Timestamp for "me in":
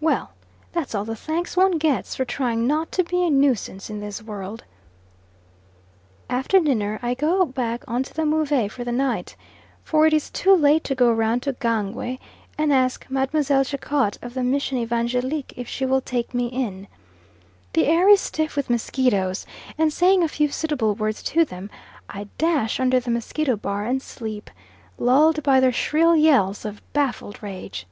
16.34-16.86